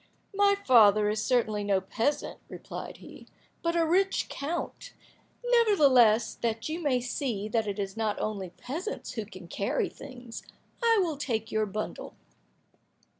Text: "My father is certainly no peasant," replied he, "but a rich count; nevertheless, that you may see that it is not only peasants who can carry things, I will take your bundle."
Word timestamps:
"My 0.33 0.55
father 0.65 1.09
is 1.09 1.23
certainly 1.23 1.63
no 1.63 1.79
peasant," 1.79 2.39
replied 2.49 2.97
he, 2.97 3.27
"but 3.61 3.75
a 3.75 3.85
rich 3.85 4.29
count; 4.29 4.95
nevertheless, 5.45 6.33
that 6.41 6.67
you 6.67 6.79
may 6.81 6.99
see 6.99 7.47
that 7.49 7.67
it 7.67 7.77
is 7.77 7.95
not 7.95 8.19
only 8.19 8.49
peasants 8.49 9.11
who 9.11 9.27
can 9.27 9.47
carry 9.47 9.89
things, 9.89 10.41
I 10.81 10.97
will 11.03 11.17
take 11.17 11.51
your 11.51 11.67
bundle." 11.67 12.15